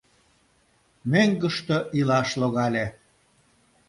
Мӧҥгыштӧ 1.11 1.77
илаш 1.99 2.29
логале. 2.41 2.85